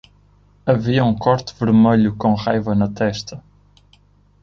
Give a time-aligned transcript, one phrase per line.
[0.65, 3.39] Havia um corte vermelho com raiva na testa.